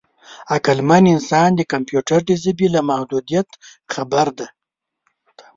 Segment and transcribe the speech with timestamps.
[0.55, 3.47] عقلمن انسان د کمپیوټر د ژبې له محدودیت
[3.93, 4.47] خبر دی.